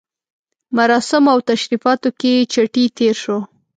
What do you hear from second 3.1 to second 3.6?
شو.